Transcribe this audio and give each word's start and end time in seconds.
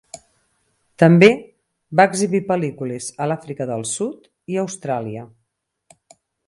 També 1.03 1.29
va 2.01 2.07
exhibir 2.11 2.41
pel·lícules 2.49 3.11
a 3.25 3.29
l'Àfrica 3.33 3.69
del 3.75 3.87
Sud 3.95 4.29
i 4.55 4.61
Austràlia. 4.67 5.29